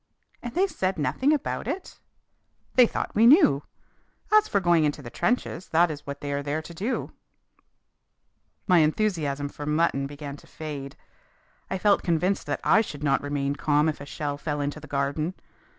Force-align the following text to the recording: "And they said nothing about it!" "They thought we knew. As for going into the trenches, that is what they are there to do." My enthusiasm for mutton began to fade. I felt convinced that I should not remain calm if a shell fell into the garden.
"And 0.41 0.55
they 0.55 0.65
said 0.65 0.97
nothing 0.97 1.31
about 1.31 1.67
it!" 1.67 1.99
"They 2.73 2.87
thought 2.87 3.13
we 3.13 3.27
knew. 3.27 3.61
As 4.33 4.47
for 4.47 4.59
going 4.59 4.83
into 4.83 5.03
the 5.03 5.11
trenches, 5.11 5.69
that 5.69 5.91
is 5.91 6.07
what 6.07 6.21
they 6.21 6.33
are 6.33 6.41
there 6.41 6.59
to 6.63 6.73
do." 6.73 7.11
My 8.65 8.79
enthusiasm 8.79 9.47
for 9.47 9.67
mutton 9.67 10.07
began 10.07 10.37
to 10.37 10.47
fade. 10.47 10.95
I 11.69 11.77
felt 11.77 12.01
convinced 12.01 12.47
that 12.47 12.61
I 12.63 12.81
should 12.81 13.03
not 13.03 13.21
remain 13.21 13.55
calm 13.57 13.87
if 13.87 14.01
a 14.01 14.07
shell 14.07 14.39
fell 14.39 14.59
into 14.59 14.79
the 14.79 14.87
garden. 14.87 15.35